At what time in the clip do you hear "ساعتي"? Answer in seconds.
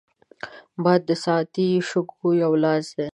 1.25-1.67